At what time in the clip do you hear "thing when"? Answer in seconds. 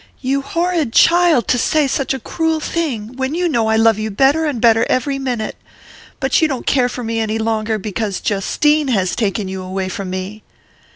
2.59-3.35